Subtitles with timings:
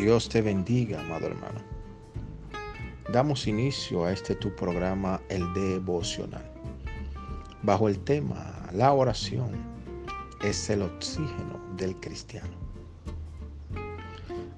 [0.00, 1.60] Dios te bendiga, amado hermano.
[3.12, 6.48] Damos inicio a este tu programa, el devocional,
[7.64, 9.50] bajo el tema La oración
[10.40, 12.54] es el oxígeno del cristiano.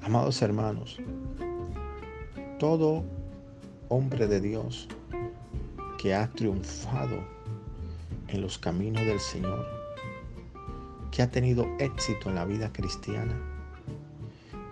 [0.03, 0.99] Amados hermanos,
[2.59, 3.03] todo
[3.89, 4.89] hombre de Dios
[5.99, 7.17] que ha triunfado
[8.29, 9.67] en los caminos del Señor,
[11.11, 13.41] que ha tenido éxito en la vida cristiana,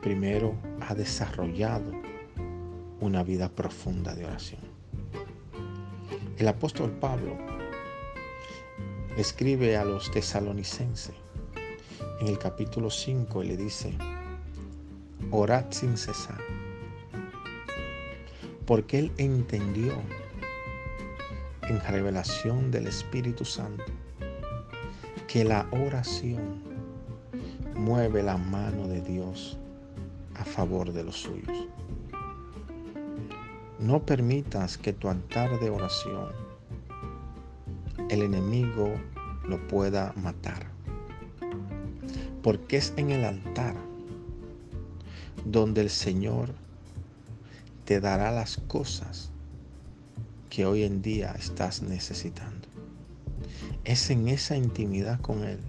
[0.03, 0.55] primero
[0.89, 1.93] ha desarrollado
[3.01, 4.63] una vida profunda de oración.
[6.39, 7.37] El apóstol Pablo
[9.19, 11.15] escribe a los tesalonicenses
[12.21, 13.93] en el capítulo 5 y le dice,
[15.31, 16.41] orad sin cesar,
[18.65, 19.93] porque él entendió
[21.69, 23.85] en revelación del Espíritu Santo
[25.27, 26.63] que la oración
[27.75, 29.59] mueve la mano de Dios
[30.39, 31.69] a favor de los suyos.
[33.79, 36.49] No permitas que tu altar de oración
[38.09, 38.95] el enemigo
[39.47, 40.67] lo pueda matar.
[42.43, 43.75] Porque es en el altar
[45.45, 46.55] donde el Señor
[47.85, 49.31] te dará las cosas
[50.51, 52.69] que hoy en día estás necesitando.
[53.85, 55.61] Es en esa intimidad con Él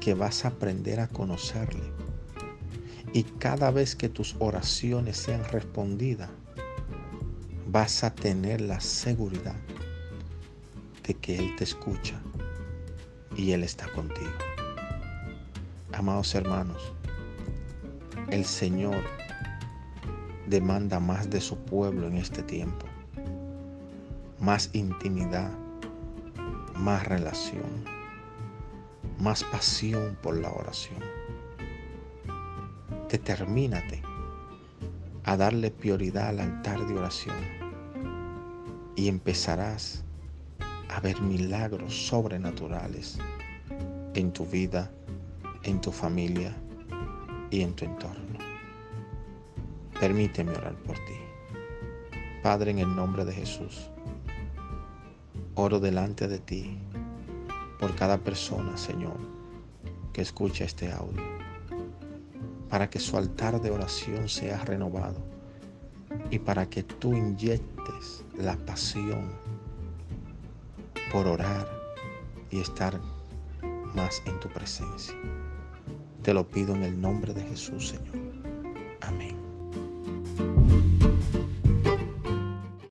[0.00, 1.84] que vas a aprender a conocerle.
[3.12, 6.30] Y cada vez que tus oraciones sean respondidas,
[7.66, 9.56] vas a tener la seguridad
[11.06, 12.20] de que Él te escucha
[13.36, 14.30] y Él está contigo.
[15.92, 16.92] Amados hermanos,
[18.30, 19.04] el Señor
[20.46, 22.86] demanda más de su pueblo en este tiempo
[24.42, 25.52] más intimidad,
[26.74, 27.84] más relación,
[29.20, 30.98] más pasión por la oración.
[33.12, 34.02] Determínate
[35.24, 37.36] a darle prioridad al altar de oración
[38.96, 40.02] y empezarás
[40.88, 43.18] a ver milagros sobrenaturales
[44.14, 44.90] en tu vida,
[45.62, 46.56] en tu familia
[47.50, 48.38] y en tu entorno.
[50.00, 51.20] Permíteme orar por ti.
[52.42, 53.92] Padre, en el nombre de Jesús
[55.54, 56.78] Oro delante de ti
[57.78, 59.18] por cada persona, Señor,
[60.14, 61.22] que escucha este audio,
[62.72, 65.18] para que su altar de oración sea renovado
[66.30, 69.30] y para que tú inyectes la pasión
[71.12, 71.68] por orar
[72.50, 72.98] y estar
[73.94, 75.14] más en tu presencia.
[76.22, 78.16] Te lo pido en el nombre de Jesús, Señor.
[79.02, 79.41] Amén.